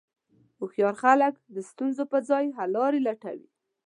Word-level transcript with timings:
هوښیار 0.59 0.95
خلک 1.03 1.33
د 1.55 1.57
ستونزو 1.69 2.03
پر 2.11 2.21
ځای 2.29 2.45
حللارې 2.57 2.99
لټوي. 3.07 3.47